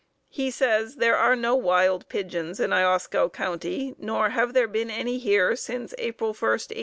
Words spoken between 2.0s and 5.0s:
pigeons in Iosco County; nor have there been